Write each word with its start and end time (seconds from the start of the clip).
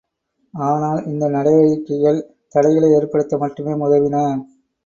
ஆனால் 0.53 1.01
இந்நடவடிக்கைகள் 1.05 2.19
தடைகளை 2.55 2.89
ஏற்படுத்த 2.91 3.37
மட்டுமே 3.37 3.75
உதவின. 3.81 4.15